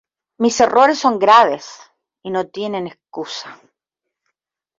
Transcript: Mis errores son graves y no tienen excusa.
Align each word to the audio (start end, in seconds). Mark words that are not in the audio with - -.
Mis 0.39 0.59
errores 0.59 0.97
son 0.97 1.19
graves 1.19 1.69
y 2.23 2.31
no 2.31 2.47
tienen 2.47 2.87
excusa. 2.87 3.61